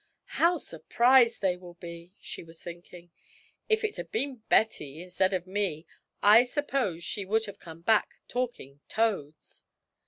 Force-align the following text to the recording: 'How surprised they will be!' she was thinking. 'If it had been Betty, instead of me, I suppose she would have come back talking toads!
'How 0.39 0.57
surprised 0.57 1.41
they 1.43 1.55
will 1.55 1.75
be!' 1.75 2.15
she 2.19 2.43
was 2.43 2.63
thinking. 2.63 3.11
'If 3.69 3.83
it 3.83 3.97
had 3.97 4.11
been 4.11 4.37
Betty, 4.49 4.99
instead 4.99 5.31
of 5.31 5.45
me, 5.45 5.85
I 6.23 6.43
suppose 6.43 7.03
she 7.03 7.23
would 7.23 7.45
have 7.45 7.59
come 7.59 7.81
back 7.81 8.15
talking 8.27 8.79
toads! 8.89 9.63